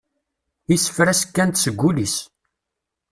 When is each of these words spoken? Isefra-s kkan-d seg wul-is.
Isefra-s 0.75 1.21
kkan-d 1.27 1.55
seg 1.59 1.75
wul-is. 1.81 2.15